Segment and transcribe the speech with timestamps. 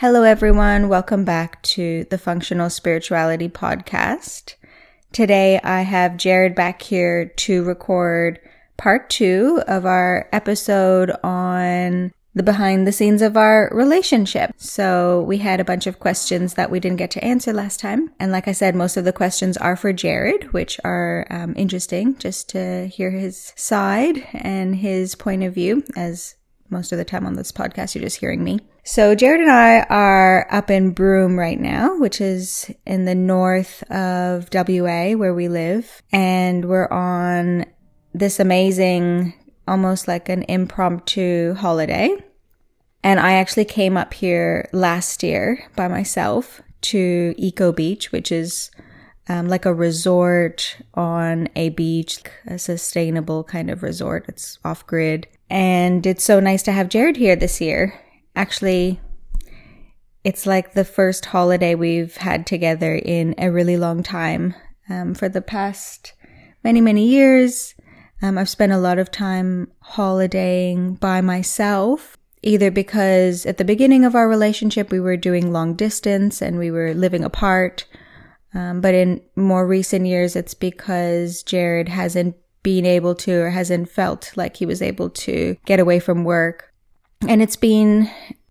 [0.00, 0.88] Hello, everyone.
[0.88, 4.54] Welcome back to the Functional Spirituality Podcast.
[5.10, 8.38] Today, I have Jared back here to record
[8.76, 14.52] part two of our episode on the behind the scenes of our relationship.
[14.56, 18.12] So we had a bunch of questions that we didn't get to answer last time.
[18.20, 22.16] And like I said, most of the questions are for Jared, which are um, interesting
[22.18, 26.36] just to hear his side and his point of view as
[26.70, 28.60] most of the time on this podcast, you're just hearing me.
[28.84, 33.82] So Jared and I are up in Broome right now, which is in the north
[33.90, 36.02] of WA where we live.
[36.12, 37.66] And we're on
[38.14, 39.34] this amazing,
[39.66, 42.16] almost like an impromptu holiday.
[43.02, 48.70] And I actually came up here last year by myself to Eco Beach, which is
[49.28, 54.24] um, like a resort on a beach, a sustainable kind of resort.
[54.28, 55.28] It's off grid.
[55.50, 57.98] And it's so nice to have Jared here this year.
[58.34, 59.00] Actually,
[60.24, 64.54] it's like the first holiday we've had together in a really long time.
[64.90, 66.14] Um, for the past
[66.64, 67.74] many, many years,
[68.22, 74.04] um, I've spent a lot of time holidaying by myself, either because at the beginning
[74.04, 77.86] of our relationship, we were doing long distance and we were living apart.
[78.54, 83.88] Um, but in more recent years, it's because Jared hasn't been able to or hasn't
[83.88, 86.72] felt like he was able to get away from work.
[87.26, 88.10] And it's been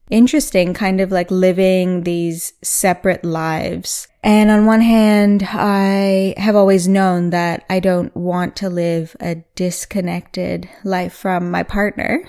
[0.09, 4.07] interesting, kind of like living these separate lives.
[4.23, 9.35] And on one hand, I have always known that I don't want to live a
[9.55, 12.23] disconnected life from my partner.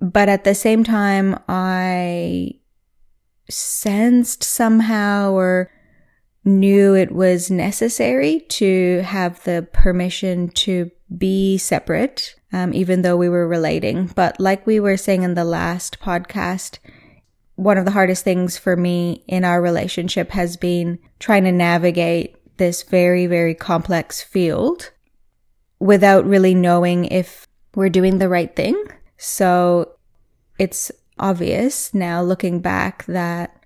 [0.00, 2.54] But at the same time, I
[3.48, 5.70] sensed somehow or
[6.44, 13.28] knew it was necessary to have the permission to be separate, um, even though we
[13.28, 14.06] were relating.
[14.06, 16.78] But like we were saying in the last podcast,
[17.54, 22.36] one of the hardest things for me in our relationship has been trying to navigate
[22.56, 24.90] this very, very complex field
[25.78, 28.82] without really knowing if we're doing the right thing.
[29.16, 29.96] So
[30.58, 33.61] it's obvious now looking back that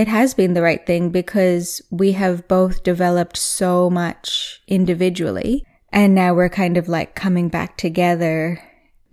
[0.00, 5.62] it has been the right thing because we have both developed so much individually
[5.92, 8.62] and now we're kind of like coming back together,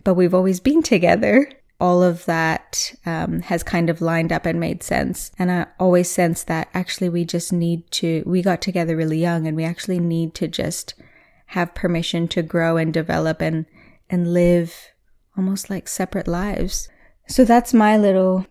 [0.06, 1.52] but we've always been together.
[1.82, 5.32] All of that um, has kind of lined up and made sense.
[5.38, 9.46] And I always sense that actually we just need to, we got together really young
[9.46, 10.94] and we actually need to just
[11.48, 13.66] have permission to grow and develop and,
[14.10, 14.74] and live
[15.36, 16.88] almost like separate lives.
[17.28, 18.48] So that's my little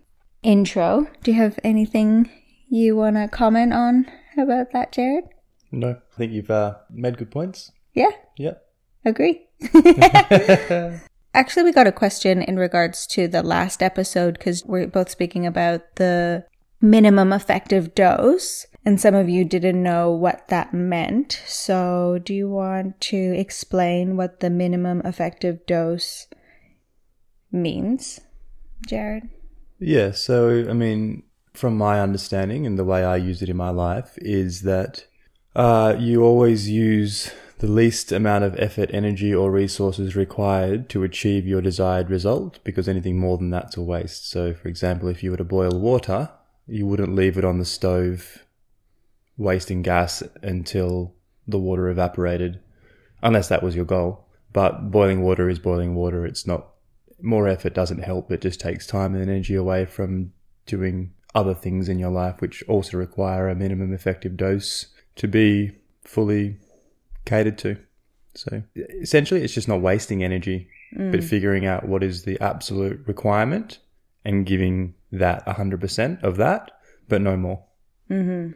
[0.47, 1.07] intro.
[1.23, 2.31] Do you have anything
[2.69, 5.25] you want to comment on about that, Jared?
[5.71, 7.71] No, I think you've uh, made good points.
[7.93, 8.11] Yeah.
[8.37, 8.53] Yeah.
[9.03, 9.45] Agree.
[11.33, 15.45] Actually, we got a question in regards to the last episode because we're both speaking
[15.45, 16.45] about the
[16.79, 21.41] minimum effective dose, and some of you didn't know what that meant.
[21.45, 26.27] So, do you want to explain what the minimum effective dose
[27.51, 28.21] means,
[28.87, 29.29] Jared?
[29.79, 30.11] Yeah.
[30.11, 31.23] So, I mean,
[31.53, 35.05] from my understanding and the way I use it in my life, is that
[35.55, 41.47] uh, you always use the least amount of effort, energy, or resources required to achieve
[41.47, 44.29] your desired result, because anything more than that's a waste.
[44.29, 46.29] So, for example, if you were to boil water,
[46.67, 48.43] you wouldn't leave it on the stove
[49.37, 51.15] wasting gas until
[51.47, 52.59] the water evaporated,
[53.23, 54.25] unless that was your goal.
[54.53, 56.25] But boiling water is boiling water.
[56.25, 56.67] It's not
[57.21, 58.31] more effort doesn't help.
[58.31, 60.33] It just takes time and energy away from
[60.65, 65.71] doing other things in your life, which also require a minimum effective dose to be
[66.03, 66.57] fully
[67.25, 67.77] catered to.
[68.35, 71.11] So essentially, it's just not wasting energy, mm.
[71.11, 73.79] but figuring out what is the absolute requirement
[74.23, 76.71] and giving that 100% of that,
[77.07, 77.63] but no more.
[78.09, 78.51] Mm-hmm.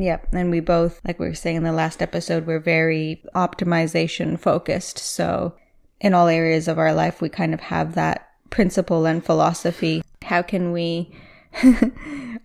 [0.00, 0.28] Yep.
[0.32, 4.98] And we both, like we were saying in the last episode, we're very optimization focused.
[4.98, 5.54] So
[6.00, 10.02] in all areas of our life, we kind of have that principle and philosophy.
[10.22, 11.14] How can we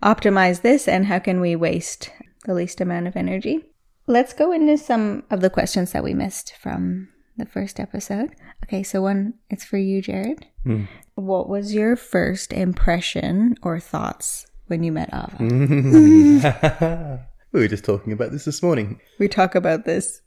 [0.02, 2.10] optimize this and how can we waste
[2.44, 3.64] the least amount of energy?
[4.06, 8.34] Let's go into some of the questions that we missed from the first episode.
[8.64, 10.46] Okay, so one, it's for you, Jared.
[10.64, 10.88] Mm.
[11.14, 15.36] What was your first impression or thoughts when you met Ava?
[17.52, 19.00] we were just talking about this this morning.
[19.18, 20.22] We talk about this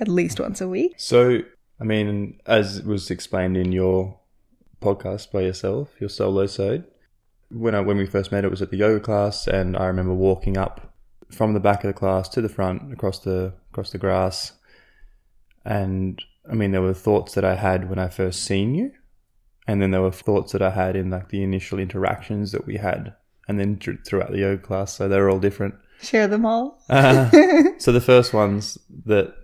[0.00, 0.94] at least once a week.
[0.96, 1.40] So,
[1.80, 4.18] I mean, as was explained in your
[4.80, 6.84] podcast by yourself, your solo sode,
[7.50, 10.14] when I, when we first met, it was at the yoga class, and I remember
[10.14, 10.94] walking up
[11.30, 14.52] from the back of the class to the front across the across the grass.
[15.64, 18.92] And I mean, there were thoughts that I had when I first seen you,
[19.66, 22.76] and then there were thoughts that I had in like the initial interactions that we
[22.76, 23.14] had,
[23.48, 24.94] and then dr- throughout the yoga class.
[24.94, 25.74] So they were all different.
[26.02, 26.82] Share them all.
[26.88, 27.30] Uh,
[27.78, 29.34] so the first ones that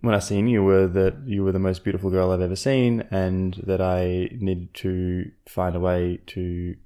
[0.00, 3.06] when I seen you were that you were the most beautiful girl I've ever seen,
[3.10, 6.76] and that I needed to find a way to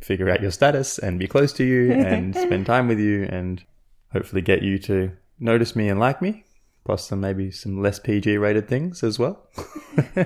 [0.00, 3.64] figure out your status and be close to you and spend time with you and
[4.12, 5.10] hopefully get you to
[5.40, 6.44] notice me and like me,
[6.84, 9.48] plus some maybe some less PG rated things as well.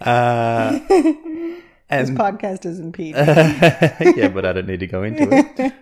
[0.00, 0.78] uh,
[1.90, 3.10] This and podcast isn't PG.
[3.14, 5.72] yeah, but I don't need to go into it.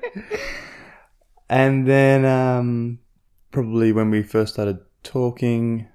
[1.48, 2.98] and then um,
[3.52, 5.88] probably when we first started talking,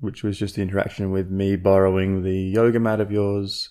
[0.00, 3.70] which was just the interaction with me borrowing the yoga mat of yours,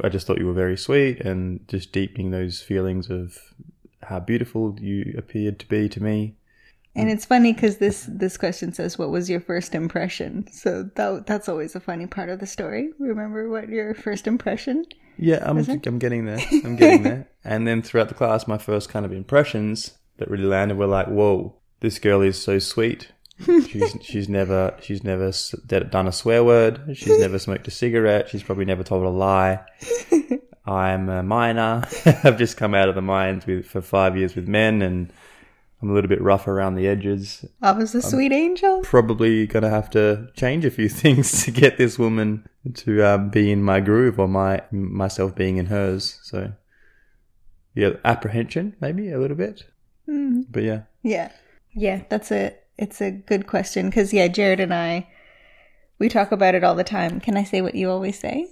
[0.00, 3.38] I just thought you were very sweet and just deepening those feelings of
[4.02, 6.36] how beautiful you appeared to be to me.
[6.94, 11.26] And it's funny because this this question says, "What was your first impression?" So that
[11.26, 12.90] that's always a funny part of the story.
[12.98, 14.84] Remember what your first impression?
[15.16, 15.58] Yeah, I'm.
[15.58, 16.40] I'm getting there.
[16.64, 17.28] I'm getting there.
[17.44, 21.06] And then throughout the class, my first kind of impressions that really landed were like,
[21.06, 23.12] "Whoa, this girl is so sweet.
[23.44, 25.32] She's she's never she's never
[25.66, 26.80] done a swear word.
[26.94, 28.28] She's never smoked a cigarette.
[28.28, 29.60] She's probably never told a lie.
[30.66, 31.84] I'm a miner.
[32.04, 35.12] I've just come out of the mines with for five years with men, and
[35.80, 37.44] I'm a little bit rough around the edges.
[37.62, 38.82] I was a sweet angel.
[38.82, 43.50] Probably gonna have to change a few things to get this woman to um, be
[43.50, 46.20] in my groove, or my myself being in hers.
[46.22, 46.52] So,
[47.74, 49.64] yeah, apprehension maybe a little bit,
[50.08, 51.30] Mm, but yeah, yeah,
[51.72, 52.02] yeah.
[52.08, 55.08] That's a it's a good question because yeah, Jared and I
[55.98, 57.20] we talk about it all the time.
[57.20, 58.48] Can I say what you always say?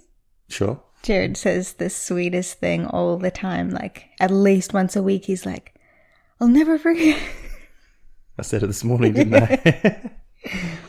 [0.47, 0.81] sure.
[1.01, 3.69] Jared says the sweetest thing all the time.
[3.69, 5.73] Like at least once a week, he's like,
[6.39, 7.19] "I'll never forget."
[8.37, 10.11] I said it this morning, didn't I?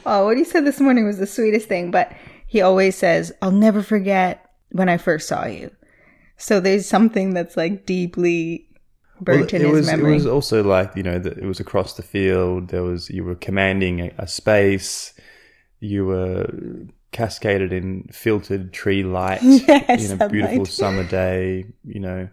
[0.07, 2.13] Oh, what he said this morning was the sweetest thing, but
[2.47, 5.71] he always says, I'll never forget when I first saw you.
[6.37, 8.70] So there's something that's like deeply
[9.21, 10.11] burnt in it his was memory.
[10.13, 12.69] it was also like you know that it was across the field.
[12.69, 15.13] There was you were commanding a, a space.
[15.81, 16.47] You were
[17.13, 21.67] cascaded in filtered tree light Yes, in a beautiful summer day.
[21.85, 22.29] You know,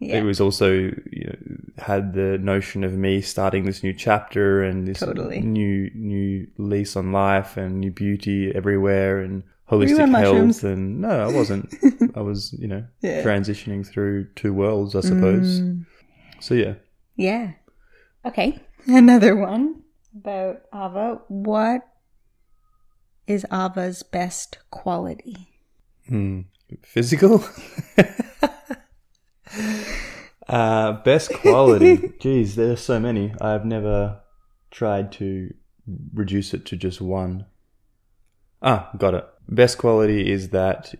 [0.00, 1.36] yeah, it was also you know,
[1.78, 5.40] had the notion of me starting this new chapter and this Totally.
[5.40, 11.32] new new lease on life and new beauty everywhere and holistic health and no I
[11.32, 11.72] wasn't
[12.14, 13.22] I was you know Yeah.
[13.22, 15.86] transitioning through two worlds I suppose Mm,
[16.44, 16.74] so yeah
[17.16, 17.52] yeah.
[18.24, 18.58] Okay.
[18.86, 19.82] Another one
[20.14, 21.20] about Ava.
[21.28, 21.82] What
[23.26, 25.48] is Ava's best quality?
[26.08, 26.42] Hmm.
[26.82, 27.42] physical
[30.48, 34.20] uh best quality geez there's so many I've never
[34.70, 35.54] tried to
[36.12, 37.46] reduce it to just one
[38.60, 40.94] ah got it best quality is that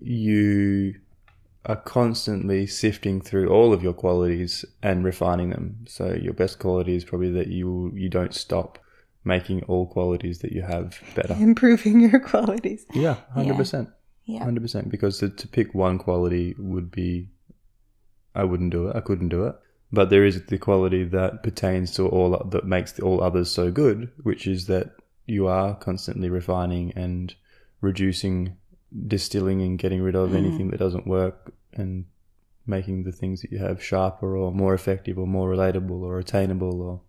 [0.00, 0.94] you
[1.66, 6.94] are constantly sifting through all of your qualities and refining them so your best quality
[6.96, 8.78] is probably that you you don't stop
[9.24, 12.84] making all qualities that you have better Improving your qualities.
[12.92, 13.92] yeah 100%
[14.24, 14.42] Yeah.
[14.44, 17.28] Hundred percent, because to, to pick one quality would be,
[18.34, 18.96] I wouldn't do it.
[18.96, 19.54] I couldn't do it.
[19.92, 24.10] But there is the quality that pertains to all that makes all others so good,
[24.22, 24.92] which is that
[25.26, 27.34] you are constantly refining and
[27.80, 28.56] reducing,
[29.06, 32.04] distilling, and getting rid of anything that doesn't work, and
[32.66, 36.80] making the things that you have sharper or more effective or more relatable or attainable
[36.80, 37.00] or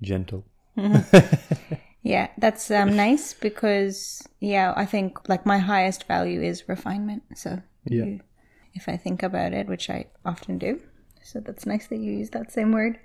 [0.00, 0.44] gentle.
[2.02, 7.24] Yeah, that's um, nice because yeah, I think like my highest value is refinement.
[7.34, 8.04] So Yeah.
[8.04, 8.20] you-
[8.72, 10.80] if I think about it, which I often do,
[11.22, 12.98] so that's nice that you use that same word.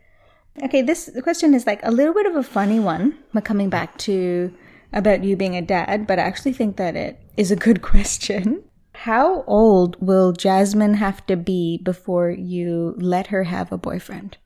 [0.63, 3.97] Okay, this question is like a little bit of a funny one, but coming back
[4.07, 4.53] to
[4.93, 8.63] about you being a dad, but I actually think that it is a good question.
[8.93, 14.37] How old will Jasmine have to be before you let her have a boyfriend?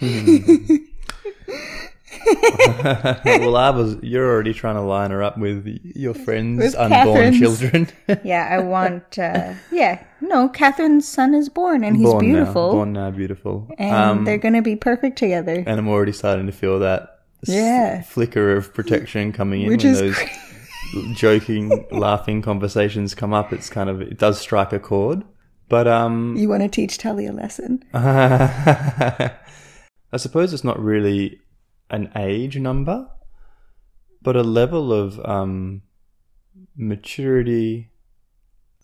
[3.24, 3.96] well, I was.
[4.02, 5.66] You're already trying to line her up with
[5.96, 7.38] your friends' With unborn Catherine's.
[7.38, 7.88] children.
[8.24, 9.18] Yeah, I want.
[9.18, 13.70] Uh, yeah, no, Catherine's son is born and he's born beautiful, now, born now, beautiful.
[13.78, 15.64] and um, they're gonna be perfect together.
[15.66, 18.02] and I'm already starting to feel that Yeah.
[18.02, 20.16] flicker of protection coming in Which when is those
[21.12, 23.52] joking, laughing conversations come up.
[23.52, 25.24] It's kind of it does strike a chord,
[25.68, 27.84] but um, You want to teach Tully a lesson?
[27.94, 29.36] I
[30.16, 31.40] suppose it's not really
[31.90, 33.08] an age number,
[34.22, 35.82] but a level of um,
[36.76, 37.90] maturity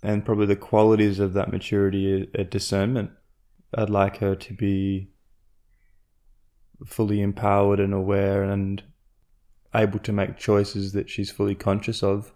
[0.02, 3.10] and probably the qualities of that maturity at discernment.
[3.74, 5.08] I'd like her to be
[6.84, 8.82] fully empowered and aware and
[9.74, 12.32] able to make choices that she's fully conscious of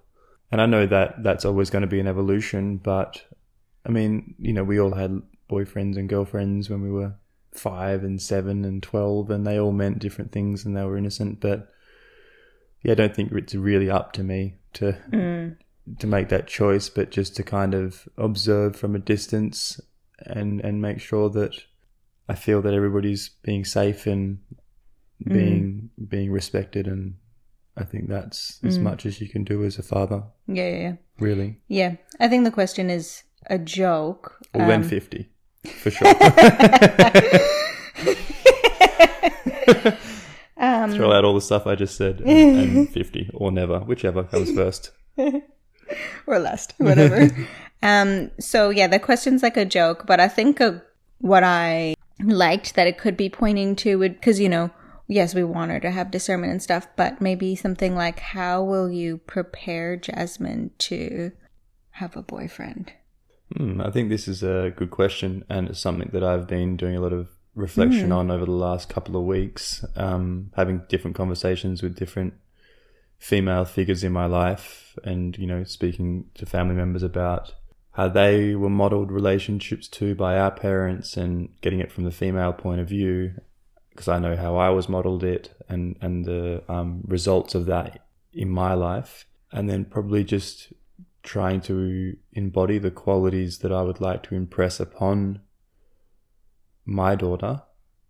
[0.50, 3.22] and I know that that's always going to be an evolution, but
[3.84, 7.14] I mean, you know, we all had boyfriends and girlfriends when we were
[7.52, 11.40] five and seven and 12, and they all meant different things and they were innocent.
[11.40, 11.68] But
[12.82, 15.56] yeah, I don't think it's really up to me to, Mm.
[15.98, 19.80] to make that choice, but just to kind of observe from a distance
[20.20, 21.54] and, and make sure that
[22.26, 24.38] I feel that everybody's being safe and
[25.26, 26.86] being, being respected.
[26.86, 27.16] And
[27.80, 30.92] I think that's as much as you can do as a father, Yeah, yeah, yeah.
[31.20, 31.60] really.
[31.68, 31.96] Yeah.
[32.20, 34.36] I think the question is a joke.
[34.54, 35.28] Well, then 50,
[35.64, 36.14] for sure.
[40.58, 44.50] Throw out all the stuff I just said and, and 50 or never, whichever comes
[44.52, 44.90] first.
[46.26, 47.28] or last, whatever.
[47.82, 50.72] um, so yeah, the question's like a joke, but I think uh,
[51.20, 54.70] what I liked that it could be pointing to would, because you know,
[55.08, 58.90] yes, we want her to have discernment and stuff, but maybe something like, how will
[58.90, 61.32] you prepare Jasmine to
[61.92, 62.92] have a boyfriend?
[63.56, 66.96] Hmm, I think this is a good question, and it's something that I've been doing
[66.96, 71.82] a lot of reflection on over the last couple of weeks, um, having different conversations
[71.82, 72.34] with different
[73.18, 77.54] female figures in my life, and you know, speaking to family members about
[77.92, 82.52] how they were modeled relationships to by our parents, and getting it from the female
[82.52, 83.32] point of view,
[83.98, 88.06] because I know how I was modeled it, and and the um, results of that
[88.32, 90.72] in my life, and then probably just
[91.24, 95.40] trying to embody the qualities that I would like to impress upon
[96.84, 97.62] my daughter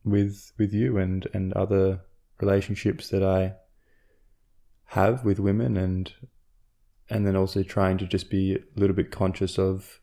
[0.05, 2.03] with with you and and other
[2.39, 3.55] relationships that I
[4.99, 6.13] have with women and
[7.09, 10.01] and then also trying to just be a little bit conscious of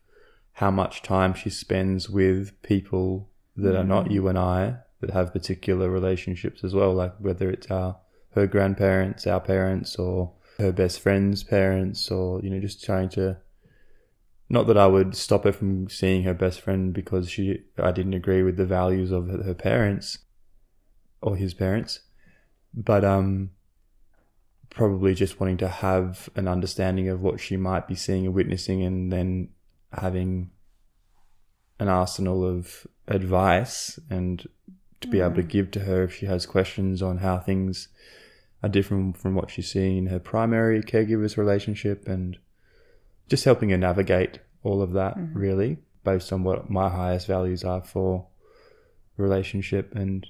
[0.54, 5.32] how much time she spends with people that are not you and I that have
[5.32, 7.96] particular relationships as well like whether it's our
[8.34, 13.36] her grandparents our parents or her best friend's parents or you know just trying to
[14.48, 18.14] not that I would stop her from seeing her best friend because she I didn't
[18.14, 20.18] agree with the values of her parents
[21.20, 22.00] or his parents
[22.72, 23.50] but um
[24.70, 28.82] probably just wanting to have an understanding of what she might be seeing and witnessing
[28.82, 29.48] and then
[29.92, 30.50] having
[31.78, 34.46] an arsenal of advice and
[35.00, 35.48] to be able to mm.
[35.48, 37.88] give to her if she has questions on how things
[38.62, 42.38] are different from what she's seeing in her primary caregiver's relationship and
[43.28, 45.38] just helping her navigate all of that mm-hmm.
[45.38, 48.26] really based on what my highest values are for
[49.16, 50.26] relationship and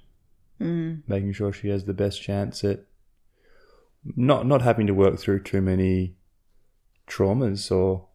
[0.60, 1.00] mm.
[1.06, 2.80] making sure she has the best chance at
[4.14, 6.14] not not having to work through too many
[7.08, 8.06] traumas or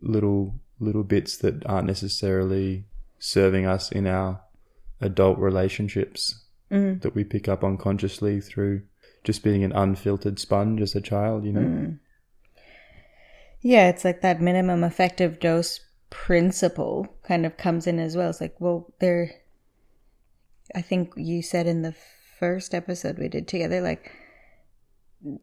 [0.00, 2.84] little little bits that aren't necessarily
[3.18, 4.40] serving us in our
[5.00, 7.00] adult relationships mm.
[7.02, 8.82] that we pick up unconsciously through
[9.24, 11.60] just being an unfiltered sponge as a child, you know.
[11.60, 11.98] Mm.
[13.60, 18.30] Yeah, it's like that minimum effective dose principle kind of comes in as well.
[18.30, 19.32] It's like, well, there,
[20.74, 21.94] I think you said in the
[22.38, 24.12] first episode we did together, like,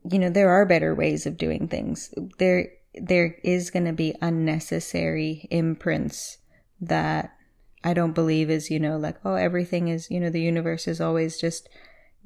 [0.10, 2.14] you know, there are better ways of doing things.
[2.40, 6.38] There, there is going to be unnecessary imprints
[6.80, 7.36] that
[7.84, 11.02] I don't believe is, you know, like, oh, everything is, you know, the universe is
[11.02, 11.68] always just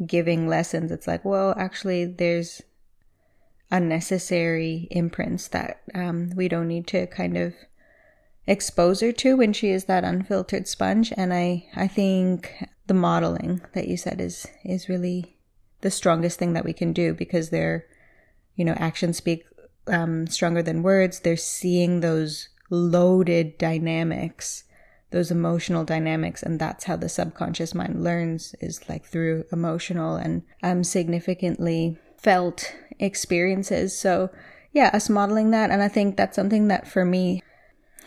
[0.06, 0.92] giving lessons.
[0.92, 2.62] It's like, well, actually, there's
[3.72, 7.54] unnecessary imprints that um, we don't need to kind of
[8.46, 11.12] expose her to when she is that unfiltered sponge.
[11.18, 15.38] And I, I think the modeling that you said is is really
[15.82, 17.86] the strongest thing that we can do because they're,
[18.56, 19.44] you know, actions speak
[19.88, 21.20] um, stronger than words.
[21.20, 24.64] They're seeing those loaded dynamics
[25.12, 30.44] those emotional dynamics and that's how the subconscious mind learns is like through emotional and
[30.64, 33.98] um significantly felt experiences.
[33.98, 34.30] So
[34.78, 37.42] yeah us modeling that and i think that's something that for me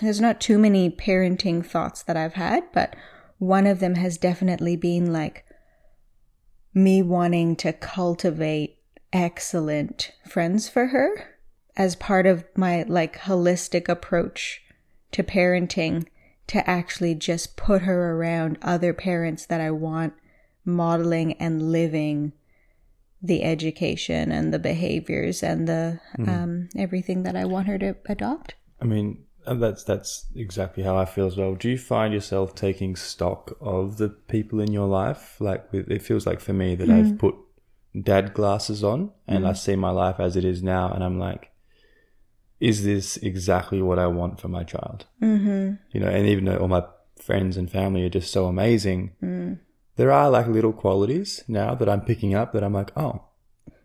[0.01, 2.95] there's not too many parenting thoughts that i've had but
[3.39, 5.45] one of them has definitely been like
[6.73, 8.79] me wanting to cultivate
[9.13, 11.37] excellent friends for her
[11.77, 14.63] as part of my like holistic approach
[15.11, 16.07] to parenting
[16.51, 20.15] to actually just put her around other parents that I want
[20.65, 22.33] modeling and living
[23.23, 26.29] the education and the behaviors and the hmm.
[26.29, 28.57] um, everything that I want her to adopt.
[28.83, 31.55] I mean, uh, that's that's exactly how I feel as well.
[31.55, 35.37] Do you find yourself taking stock of the people in your life?
[35.39, 37.17] Like, it feels like for me that I've mm-hmm.
[37.17, 37.37] put
[38.03, 39.57] dad glasses on and I mm.
[39.57, 41.50] see my life as it is now, and I'm like,
[42.61, 45.07] is this exactly what I want for my child?
[45.23, 45.75] Mm-hmm.
[45.93, 46.85] You know, and even though all my
[47.21, 49.59] friends and family are just so amazing, mm.
[49.97, 53.25] there are like little qualities now that I'm picking up that I'm like, oh,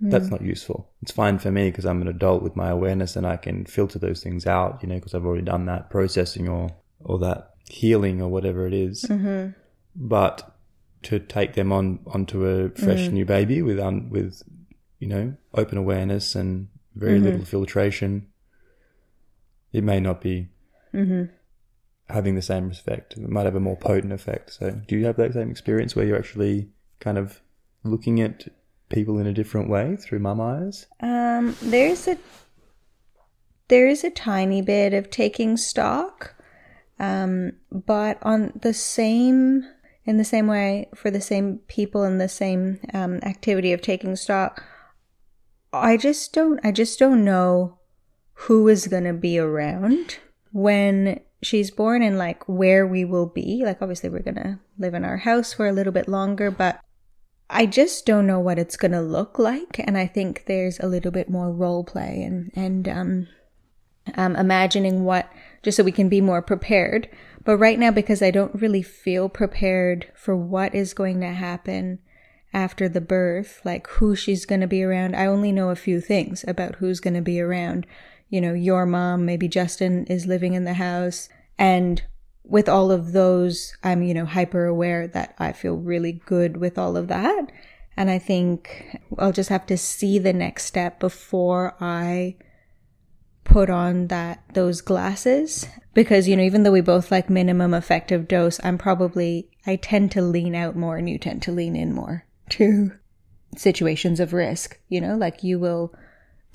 [0.02, 0.32] that's mm.
[0.32, 0.90] not useful.
[1.02, 3.98] It's fine for me because I'm an adult with my awareness and I can filter
[3.98, 8.22] those things out, you know, because I've already done that processing or or that healing
[8.22, 9.04] or whatever it is.
[9.04, 9.52] Mm-hmm.
[9.96, 10.52] But
[11.04, 13.14] to take them on onto a fresh mm.
[13.14, 14.42] new baby with un, with
[15.00, 17.26] you know open awareness and very mm-hmm.
[17.26, 18.28] little filtration,
[19.76, 20.48] it may not be
[22.10, 23.18] having the same effect.
[23.18, 24.54] It might have a more potent effect.
[24.54, 27.42] So, do you have that same experience where you're actually kind of
[27.84, 28.48] looking at
[28.90, 30.86] people in a different way through mum eyes?
[31.02, 32.18] Um, there's a
[33.68, 36.36] there is a tiny bit of taking stock,
[37.00, 39.66] um, but on the same
[40.06, 44.16] in the same way for the same people in the same um, activity of taking
[44.16, 44.64] stock,
[45.74, 47.80] I just don't I just don't know
[48.36, 50.18] who is gonna be around
[50.52, 53.64] when she's born and like where we will be.
[53.66, 56.80] Like obviously we're gonna live in our house for a little bit longer, but
[57.50, 61.12] I just don't know what it's gonna look like, and I think there's a little
[61.12, 63.28] bit more role play and and um,
[64.16, 65.32] um, imagining what
[65.64, 67.10] just so we can be more prepared.
[67.44, 72.00] But right now, because I don't really feel prepared for what is going to happen
[72.54, 76.02] after the birth, like who she's going to be around, I only know a few
[76.02, 77.86] things about who's going to be around.
[78.36, 82.04] You know, your mom, maybe Justin is living in the house, and
[82.44, 86.78] with all of those, I'm, you know, hyper aware that I feel really good with
[86.78, 87.50] all of that.
[87.96, 92.36] And I think I'll just have to see the next step before I
[93.46, 95.66] put on that those glasses.
[95.94, 100.12] Because you know even though we both like minimum effective dose i'm probably i tend
[100.12, 102.92] to lean out more and you tend to lean in more to
[103.56, 105.16] situations of risk you know?
[105.16, 105.96] Like you will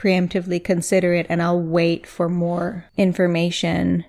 [0.00, 4.02] preemptively consider it and i'll wait for more information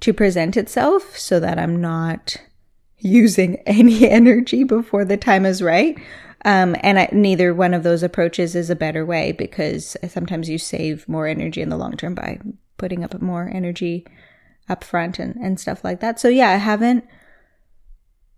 [0.00, 2.36] to present itself so that i'm not
[2.98, 5.98] using any energy before the time is right
[6.44, 10.56] um, and I, neither one of those approaches is a better way because sometimes you
[10.56, 12.38] save more energy in the long term by
[12.76, 14.06] putting up more energy
[14.68, 16.20] up front and, and stuff like that.
[16.20, 17.04] So yeah, I haven't,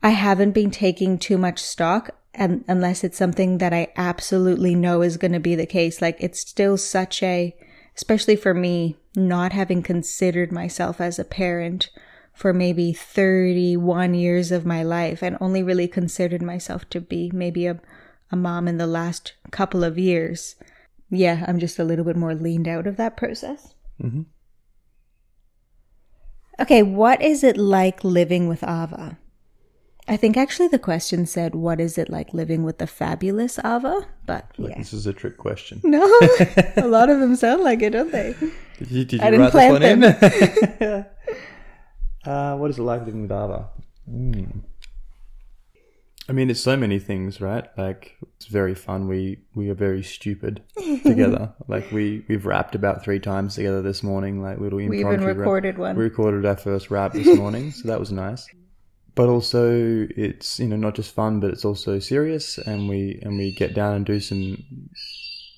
[0.02, 5.02] I haven't been taking too much stock and unless it's something that I absolutely know
[5.02, 6.00] is going to be the case.
[6.00, 7.54] Like it's still such a,
[7.96, 11.90] especially for me, not having considered myself as a parent
[12.32, 17.66] for maybe 31 years of my life and only really considered myself to be maybe
[17.66, 17.80] a,
[18.30, 20.54] a mom in the last couple of years.
[21.10, 23.74] Yeah, I'm just a little bit more leaned out of that process.
[24.00, 24.22] Mm-hmm.
[26.60, 29.18] Okay, what is it like living with Ava?
[30.10, 34.08] I think actually the question said, What is it like living with the fabulous Ava?
[34.26, 34.76] But yeah.
[34.76, 35.80] This is a trick question.
[35.90, 36.02] No,
[36.76, 38.34] a lot of them sound like it, don't they?
[38.78, 41.06] Did you, did I you didn't write this plan one in?
[42.32, 43.68] uh, what is it like living with Ava?
[44.10, 44.62] Mm.
[46.28, 47.66] I mean, it's so many things, right?
[47.78, 49.06] Like it's very fun.
[49.06, 50.62] We we are very stupid
[51.04, 51.52] together.
[51.68, 54.42] like we we've rapped about three times together this morning.
[54.42, 55.06] Like little impromptu.
[55.06, 55.96] We even rap- recorded one.
[55.96, 58.48] We recorded our first rap this morning, so that was nice.
[59.20, 63.37] But also, it's you know not just fun, but it's also serious, and we and
[63.37, 64.64] we get down and do some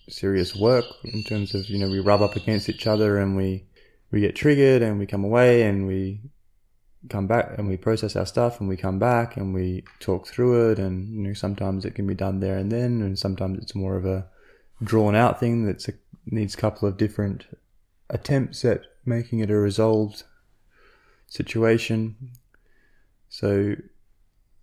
[0.09, 3.63] serious work in terms of you know we rub up against each other and we
[4.11, 6.23] we get triggered and we come away and we
[7.09, 10.73] come back and we process our stuff and we come back and we talk through
[10.73, 10.81] it.
[10.81, 13.97] And you know sometimes it can be done there and then and sometimes it's more
[13.97, 14.27] of a
[14.83, 15.93] drawn out thing that's a,
[16.27, 17.47] needs a couple of different
[18.11, 20.25] attempts at making it a resolved
[21.29, 22.17] situation
[23.35, 23.75] so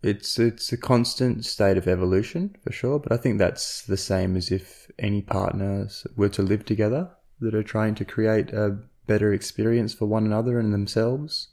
[0.04, 4.38] it's it's a constant state of evolution for sure but i think that's the same
[4.38, 7.10] as if any partners were to live together
[7.42, 8.78] that are trying to create a
[9.08, 11.48] better experience for one another and themselves.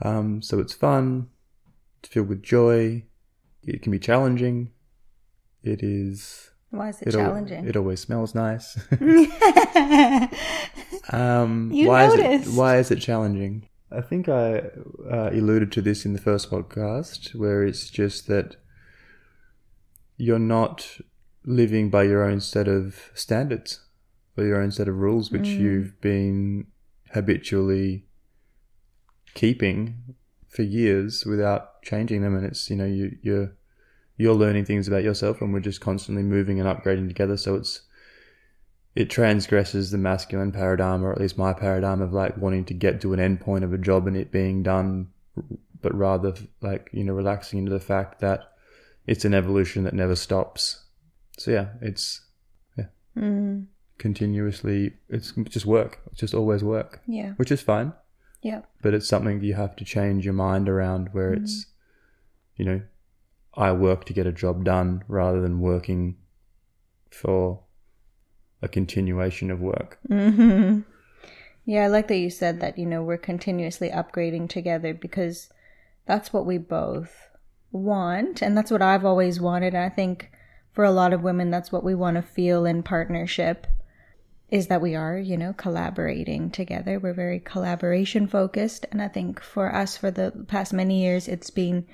[0.00, 1.30] Um, so it's fun
[1.98, 3.04] it's filled with joy
[3.64, 4.70] it can be challenging
[5.64, 7.66] it is Why is it, it, al- challenging?
[7.66, 8.78] it always smells nice.
[11.10, 14.58] Um, You why is it why is it challenging i think i
[15.10, 18.56] uh, alluded to this in the first podcast where it's just that
[20.16, 20.98] you're not
[21.44, 23.80] living by your own set of standards
[24.36, 25.58] or your own set of rules which Mm.
[25.60, 26.66] you've been
[27.14, 28.04] habitually
[29.34, 30.14] keeping
[30.48, 33.52] for years without changing them and it's you know you you're
[34.16, 37.82] you're learning things about yourself and we're just constantly moving and upgrading together so it's
[38.98, 43.00] it transgresses the masculine paradigm or at least my paradigm of like wanting to get
[43.00, 45.06] to an end point of a job and it being done
[45.80, 48.40] but rather like you know relaxing into the fact that
[49.06, 50.84] it's an evolution that never stops.
[51.38, 52.22] So yeah it's
[53.16, 53.66] Mm,
[53.98, 56.00] continuously it's just work.
[56.10, 57.00] It's just always work.
[57.06, 57.92] Yeah, which is fine.
[58.42, 58.62] Yeah.
[58.82, 61.66] but it's something you have to change your mind around where it's
[62.56, 62.80] you know
[63.54, 66.16] i work to get a job done rather than working
[67.10, 67.60] for
[68.62, 69.98] a continuation of work.
[70.08, 70.80] Mm-hmm.
[71.64, 75.50] Yeah, I like that you said that, you know, we're continuously upgrading together because
[76.06, 77.28] that's what we both
[77.70, 78.40] want.
[78.40, 79.74] And that's what I've always wanted.
[79.74, 80.30] And I think
[80.72, 83.66] for a lot of women, that's what we want to feel in partnership
[84.48, 86.98] is that we are, you know, collaborating together.
[86.98, 88.86] We're very collaboration focused.
[88.90, 91.86] And I think for us, for the past many years, it's been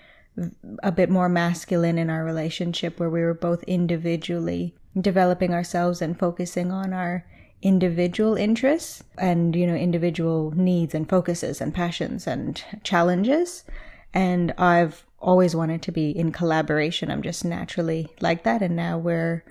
[0.83, 6.19] a bit more masculine in our relationship where we were both individually developing ourselves and
[6.19, 7.27] focusing on our
[7.63, 13.65] individual interests and, you know, individual needs and focuses and passions and challenges.
[14.13, 17.11] And I've always wanted to be in collaboration.
[17.11, 18.63] I'm just naturally like that.
[18.63, 19.45] And now we're,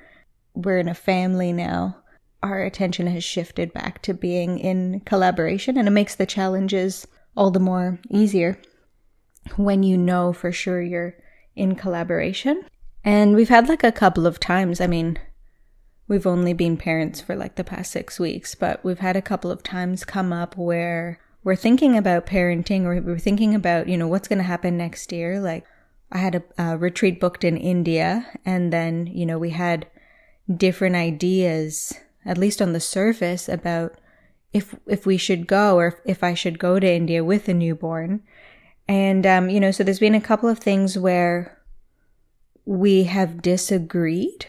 [0.54, 1.98] we're in a family now
[2.44, 7.50] our attention has shifted back to being in collaboration and it makes the challenges all
[7.50, 8.60] the more easier
[9.56, 11.16] when you know for sure you're
[11.56, 12.64] in collaboration.
[13.04, 15.18] And we've had like a couple of times, I mean,
[16.08, 19.52] we've only been parents for like the past six weeks, but we've had a couple
[19.52, 24.08] of times come up where we're thinking about parenting or we're thinking about, you know,
[24.08, 25.40] what's going to happen next year.
[25.40, 25.66] Like
[26.12, 29.88] I had a, a retreat booked in India and then, you know, we had
[30.58, 31.94] different ideas
[32.26, 33.96] at least on the surface, about
[34.52, 37.54] if if we should go or if, if I should go to India with a
[37.54, 38.22] newborn.
[38.88, 41.60] And um, you know, so there's been a couple of things where
[42.66, 44.48] we have disagreed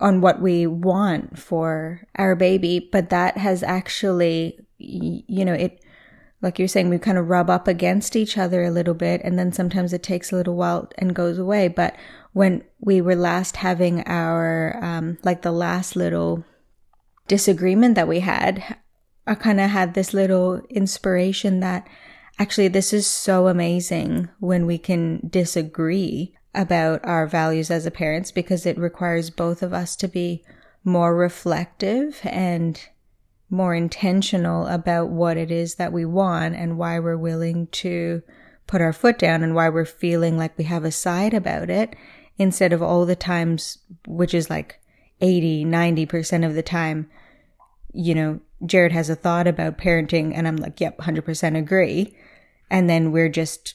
[0.00, 5.80] on what we want for our baby, but that has actually, you know, it,
[6.42, 9.38] like you're saying, we kind of rub up against each other a little bit, and
[9.38, 11.68] then sometimes it takes a little while and goes away.
[11.68, 11.96] But
[12.32, 16.44] when we were last having our, um, like the last little
[17.28, 18.76] disagreement that we had,
[19.26, 21.88] I kind of had this little inspiration that
[22.38, 28.30] actually this is so amazing when we can disagree about our values as a parents
[28.30, 30.44] because it requires both of us to be
[30.84, 32.88] more reflective and
[33.50, 38.22] more intentional about what it is that we want and why we're willing to
[38.66, 41.94] put our foot down and why we're feeling like we have a side about it
[42.38, 44.80] instead of all the times, which is like
[45.20, 47.08] 80, 90% of the time,
[47.92, 52.16] you know, Jared has a thought about parenting and I'm like, yep, 100% agree.
[52.70, 53.74] And then we're just,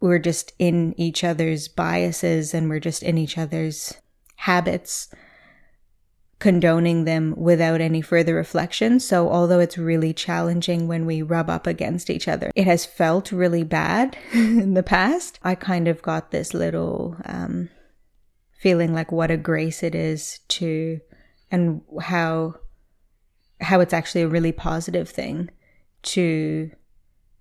[0.00, 3.94] we're just in each other's biases and we're just in each other's
[4.36, 5.08] habits,
[6.38, 9.00] condoning them without any further reflection.
[9.00, 13.32] So although it's really challenging when we rub up against each other, it has felt
[13.32, 15.40] really bad in the past.
[15.42, 17.70] I kind of got this little, um,
[18.58, 21.00] feeling like what a grace it is to
[21.50, 22.54] and how
[23.60, 25.50] how it's actually a really positive thing
[26.02, 26.70] to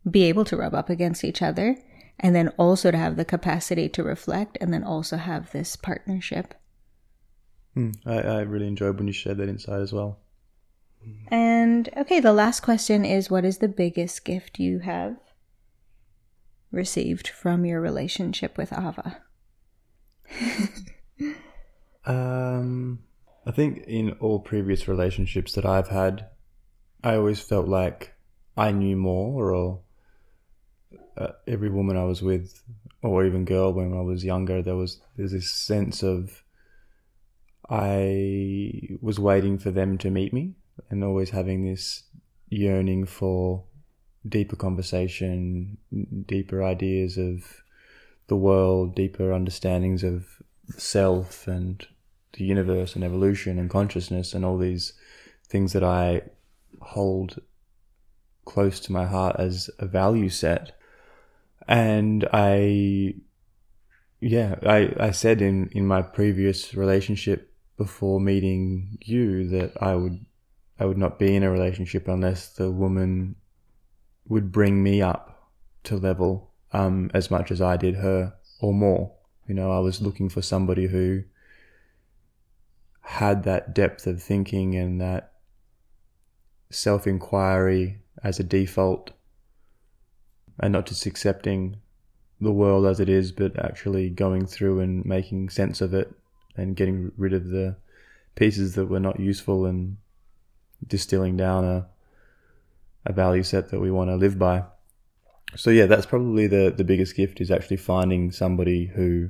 [0.10, 1.76] be able to rub up against each other
[2.19, 6.53] and then also to have the capacity to reflect and then also have this partnership.
[7.75, 10.19] Mm, I, I really enjoyed when you shared that insight as well.
[11.30, 15.15] And okay, the last question is what is the biggest gift you have
[16.71, 19.21] received from your relationship with Ava?
[22.08, 22.99] Um,
[23.45, 26.27] I think in all previous relationships that I've had,
[27.03, 28.15] I always felt like
[28.56, 29.82] I knew more, or
[31.17, 32.62] uh, every woman I was with,
[33.01, 36.43] or even girl when I was younger, there was there's this sense of
[37.69, 40.53] I was waiting for them to meet me,
[40.89, 42.03] and always having this
[42.49, 43.63] yearning for
[44.27, 45.77] deeper conversation,
[46.25, 47.63] deeper ideas of
[48.27, 50.41] the world, deeper understandings of
[50.77, 51.88] self and
[52.34, 54.93] the universe and evolution and consciousness and all these
[55.47, 56.21] things that I
[56.82, 57.41] hold
[58.45, 60.77] close to my heart as a value set.
[61.67, 63.15] And I,
[64.19, 70.25] yeah, I, I said in, in my previous relationship before meeting you that I would,
[70.80, 73.36] I would not be in a relationship unless the woman
[74.27, 75.51] would bring me up
[75.84, 79.13] to level, um, as much as I did her or more.
[79.47, 81.23] You know, I was looking for somebody who
[83.01, 85.32] had that depth of thinking and that
[86.69, 89.12] self inquiry as a default
[90.60, 91.78] and not just accepting
[92.39, 96.12] the world as it is, but actually going through and making sense of it
[96.56, 97.76] and getting rid of the
[98.36, 99.98] pieces that were not useful and
[100.88, 101.88] distilling down a,
[103.06, 104.63] a value set that we want to live by.
[105.56, 109.30] So yeah, that's probably the, the biggest gift is actually finding somebody who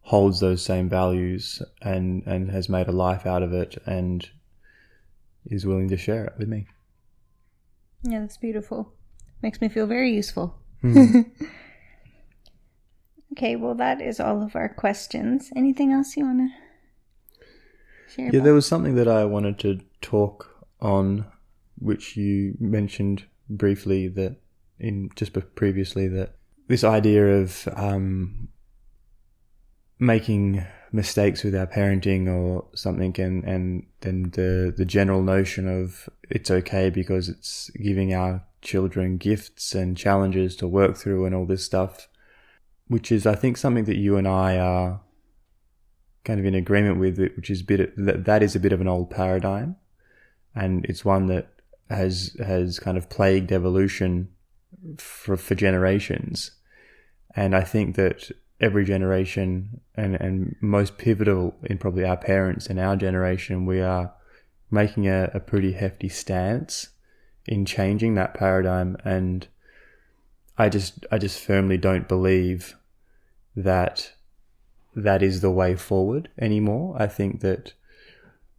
[0.00, 4.26] holds those same values and and has made a life out of it and
[5.44, 6.66] is willing to share it with me.
[8.02, 8.94] Yeah, that's beautiful.
[9.42, 10.58] Makes me feel very useful.
[10.82, 11.30] Mm.
[13.32, 15.50] okay, well that is all of our questions.
[15.54, 18.44] Anything else you want to share Yeah, about.
[18.44, 21.26] there was something that I wanted to talk on,
[21.78, 24.36] which you mentioned briefly that
[24.78, 26.36] in just previously that
[26.68, 28.48] this idea of um,
[29.98, 36.08] making mistakes with our parenting or something, and and then the the general notion of
[36.30, 41.46] it's okay because it's giving our children gifts and challenges to work through and all
[41.46, 42.08] this stuff,
[42.88, 45.00] which is I think something that you and I are
[46.24, 48.72] kind of in agreement with it, which is a bit that that is a bit
[48.72, 49.76] of an old paradigm,
[50.54, 51.48] and it's one that
[51.90, 54.28] has has kind of plagued evolution
[54.98, 56.52] for for generations,
[57.34, 58.30] and I think that
[58.60, 64.12] every generation and and most pivotal in probably our parents and our generation, we are
[64.70, 66.90] making a, a pretty hefty stance
[67.46, 69.48] in changing that paradigm, and
[70.56, 72.76] I just I just firmly don't believe
[73.56, 74.12] that
[74.94, 76.96] that is the way forward anymore.
[76.98, 77.72] I think that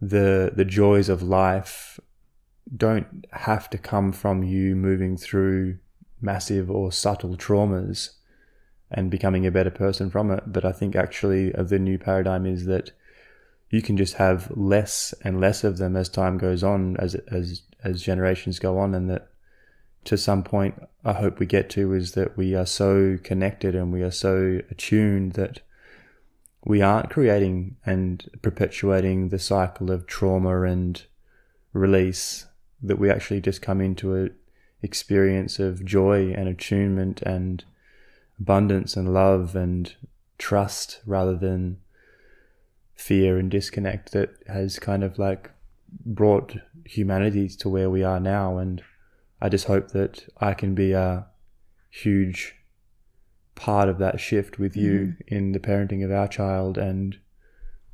[0.01, 1.99] the the joys of life
[2.75, 5.79] don't have to come from you moving through
[6.21, 8.11] massive or subtle traumas
[8.91, 10.43] and becoming a better person from it.
[10.47, 12.91] But I think actually the new paradigm is that
[13.69, 17.61] you can just have less and less of them as time goes on, as as
[17.83, 19.29] as generations go on, and that
[20.05, 20.75] to some point
[21.05, 24.59] I hope we get to is that we are so connected and we are so
[24.69, 25.61] attuned that
[26.65, 31.01] we aren't creating and perpetuating the cycle of trauma and
[31.73, 32.47] release
[32.81, 34.29] that we actually just come into a
[34.81, 37.65] experience of joy and attunement and
[38.39, 39.95] abundance and love and
[40.37, 41.77] trust rather than
[42.95, 45.51] fear and disconnect that has kind of like
[46.05, 48.57] brought humanity to where we are now.
[48.57, 48.81] And
[49.41, 51.25] I just hope that I can be a
[51.89, 52.55] huge
[53.55, 55.15] part of that shift with you mm.
[55.27, 56.77] in the parenting of our child.
[56.77, 57.17] And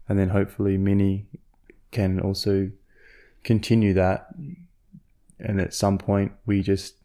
[0.07, 1.25] and then hopefully Minnie
[1.91, 2.71] can also
[3.43, 4.27] continue that.
[5.39, 6.95] And at some point we just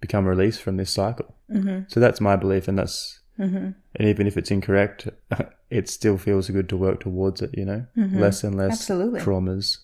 [0.00, 1.34] become released from this cycle.
[1.50, 1.84] Mm-hmm.
[1.88, 3.70] So that's my belief and that's Mm-hmm.
[3.94, 5.08] and even if it's incorrect,
[5.70, 7.86] it still feels good to work towards it, you know?
[7.96, 8.16] Mhm.
[8.16, 9.20] Less and less Absolutely.
[9.20, 9.78] traumas.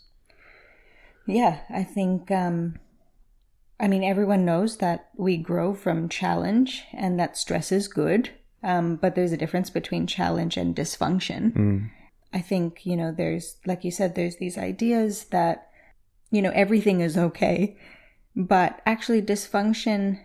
[1.25, 2.81] Yeah, I think, um,
[3.79, 8.31] I mean, everyone knows that we grow from challenge and that stress is good.
[8.65, 11.53] Um, but there's a difference between challenge and dysfunction.
[11.53, 11.91] Mm.
[12.33, 15.69] I think, you know, there's, like you said, there's these ideas that,
[16.31, 17.77] you know, everything is okay.
[18.37, 20.21] But actually, dysfunction,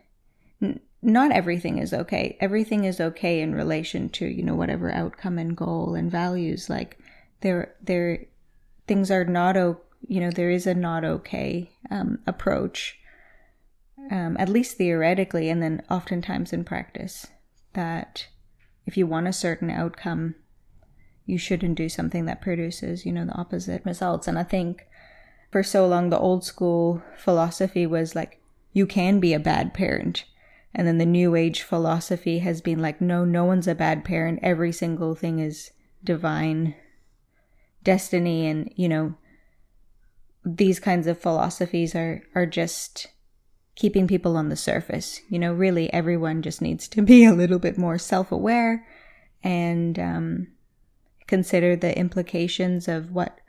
[0.61, 2.37] n- not everything is okay.
[2.39, 6.69] Everything is okay in relation to, you know, whatever outcome and goal and values.
[6.69, 6.97] Like,
[7.41, 8.25] there, there,
[8.87, 12.99] things are not, o- you know, there is a not okay um, approach,
[14.09, 17.27] um, at least theoretically, and then oftentimes in practice,
[17.73, 18.27] that
[18.85, 20.33] if you want a certain outcome,
[21.25, 24.27] you shouldn't do something that produces, you know, the opposite results.
[24.27, 24.87] And I think
[25.51, 28.39] for so long, the old school philosophy was like,
[28.73, 30.25] you can be a bad parent.
[30.73, 34.39] And then the new age philosophy has been like, no, no one's a bad parent.
[34.43, 35.71] Every single thing is
[36.03, 36.75] divine
[37.83, 38.47] destiny.
[38.47, 39.15] And, you know,
[40.45, 43.07] these kinds of philosophies are, are just
[43.75, 45.21] keeping people on the surface.
[45.29, 48.85] You know, really everyone just needs to be a little bit more self aware
[49.43, 50.47] and, um,
[51.25, 53.39] consider the implications of what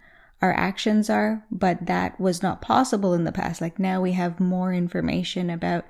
[0.42, 3.60] our actions are, but that was not possible in the past.
[3.60, 5.84] Like now we have more information about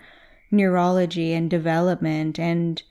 [0.51, 2.83] neurology and development and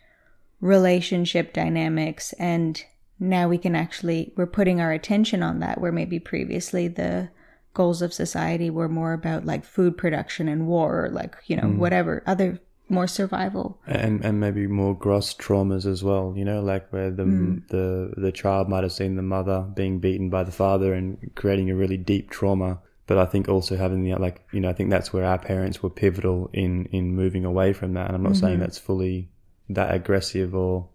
[0.62, 2.84] relationship dynamics and
[3.20, 7.30] now we can actually we're putting our attention on that where maybe previously the
[7.74, 11.64] goals of society were more about like food production and war or like you know
[11.64, 11.78] mm.
[11.78, 16.92] whatever other more survival And and maybe more gross traumas as well, you know, like
[16.92, 17.58] where the hmm.
[17.70, 21.70] the the child might have seen the mother being beaten by the father and creating
[21.70, 22.80] a really deep trauma.
[23.08, 25.82] But I think also having the like, you know, I think that's where our parents
[25.82, 28.08] were pivotal in in moving away from that.
[28.08, 28.62] And I'm not saying mm-hmm.
[28.62, 29.30] that's fully
[29.70, 30.90] that aggressive or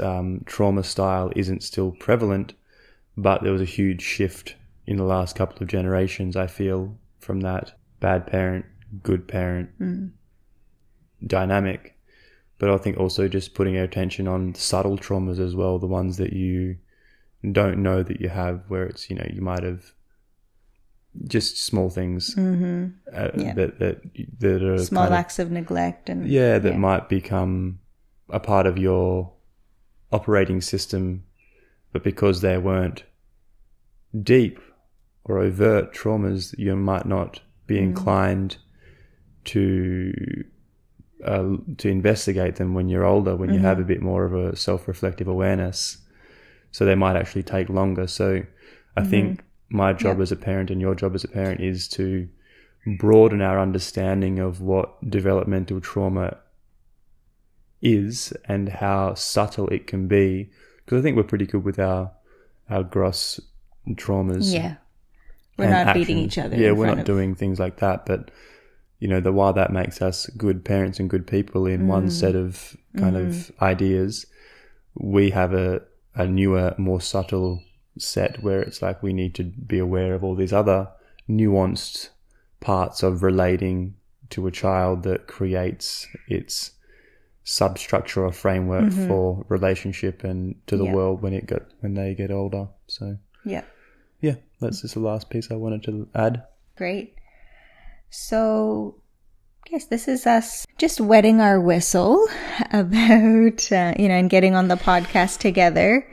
[0.00, 2.54] um, trauma style isn't still prevalent,
[3.16, 4.56] but there was a huge shift
[4.86, 6.36] in the last couple of generations.
[6.36, 8.66] I feel from that bad parent,
[9.02, 10.08] good parent hmm.
[11.26, 11.96] Dynamic.
[12.58, 16.34] But I think also just putting attention on subtle traumas as well, the ones that
[16.34, 16.76] you
[17.50, 19.92] don't know that you have, where it's you know you might have
[21.26, 22.86] just small things mm-hmm.
[23.12, 23.54] uh, Yeah.
[23.54, 24.02] that that
[24.38, 27.80] that are small kind of- acts of neglect and yeah, that might become
[28.28, 29.32] a part of your
[30.12, 31.24] operating system,
[31.92, 33.04] but because they weren't
[34.22, 34.60] deep
[35.24, 38.56] or overt traumas, you might not be inclined
[39.44, 40.12] to
[41.24, 44.56] uh, to investigate them when you're older, when you have a bit more of a
[44.56, 45.98] self-reflective awareness.
[46.72, 48.06] So they might actually take longer.
[48.06, 48.42] So
[48.96, 52.28] I think my job as a parent and your job as a parent is to
[52.98, 56.38] broaden our understanding of what developmental trauma
[57.82, 60.50] is and how subtle it can be.
[60.84, 62.12] Because I think we're pretty good with our
[62.68, 63.40] our gross
[63.90, 64.52] traumas.
[64.52, 64.76] Yeah.
[65.58, 66.56] We're not beating each other.
[66.56, 68.06] Yeah, in we're not of- doing things like that.
[68.06, 68.30] But
[69.00, 72.12] you know, the while that makes us good parents and good people in one Mm.
[72.12, 73.64] set of kind of Mm-hmm.
[73.64, 74.26] ideas,
[74.94, 75.82] we have a
[76.14, 77.62] a newer, more subtle
[77.96, 80.88] set where it's like we need to be aware of all these other
[81.28, 82.08] nuanced
[82.60, 83.94] parts of relating
[84.30, 86.72] to a child that creates its
[87.44, 90.90] substructure or framework for relationship and to the Mm-hmm.
[90.92, 90.96] Yeah.
[90.96, 92.68] world when it get when they get older.
[92.86, 93.64] So Yeah.
[94.20, 96.42] yeah, that's just the last piece I wanted to add.
[96.76, 97.14] Great.
[98.10, 98.96] So,
[99.70, 102.26] yes, this is us just wetting our whistle
[102.72, 106.06] about, uh, you know, and getting on the podcast together,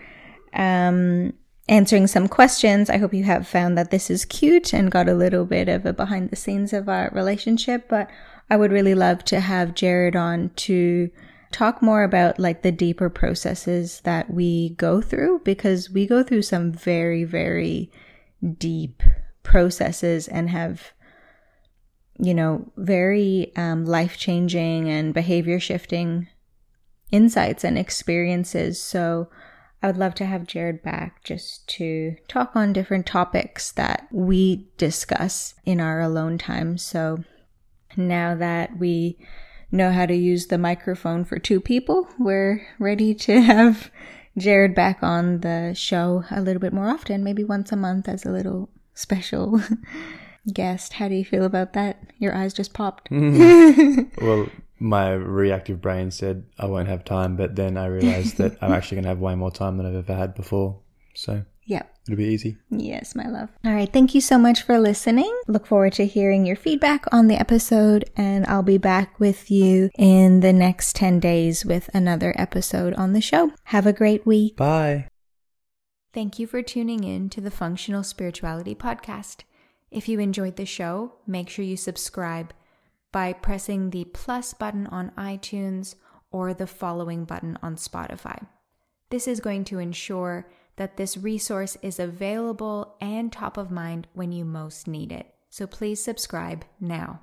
[0.53, 1.33] um,
[1.67, 2.89] answering some questions.
[2.89, 5.85] I hope you have found that this is cute and got a little bit of
[5.87, 7.89] a behind the scenes of our relationship.
[7.89, 8.09] But
[8.49, 11.09] I would really love to have Jared on to
[11.51, 16.43] talk more about like the deeper processes that we go through because we go through
[16.43, 17.91] some very, very
[18.59, 19.01] deep
[19.43, 20.91] processes and have
[22.19, 26.27] you know very um, life changing and behavior shifting
[27.11, 28.81] insights and experiences.
[28.81, 29.29] So
[29.83, 34.67] i would love to have jared back just to talk on different topics that we
[34.77, 36.77] discuss in our alone time.
[36.77, 37.23] So
[37.95, 39.17] now that we
[39.71, 43.91] know how to use the microphone for two people we're ready to have
[44.37, 48.23] Jared back on the show a little bit more often, maybe once a month as
[48.23, 49.59] a little special
[50.53, 50.93] guest.
[50.93, 52.01] How do you feel about that?
[52.17, 53.09] Your eyes just popped.
[54.21, 54.47] Well,
[54.79, 58.95] my reactive brain said I won't have time, but then I realized that I'm actually
[58.97, 60.79] going to have way more time than I've ever had before.
[61.15, 61.93] So Yep.
[62.07, 62.57] it'll be easy.
[62.69, 63.49] Yes, my love.
[63.65, 63.91] All right.
[63.91, 65.35] Thank you so much for listening.
[65.47, 69.89] Look forward to hearing your feedback on the episode, and I'll be back with you
[69.97, 73.51] in the next 10 days with another episode on the show.
[73.65, 74.55] Have a great week.
[74.55, 75.07] Bye.
[76.13, 79.41] Thank you for tuning in to the Functional Spirituality Podcast.
[79.91, 82.53] If you enjoyed the show, make sure you subscribe
[83.11, 85.95] by pressing the plus button on iTunes
[86.31, 88.45] or the following button on Spotify.
[89.09, 94.31] This is going to ensure that this resource is available and top of mind when
[94.31, 95.33] you most need it.
[95.49, 97.21] So please subscribe now.